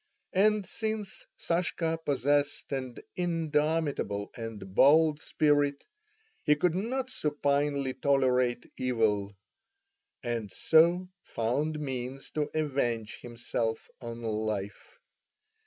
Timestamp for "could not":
6.55-7.11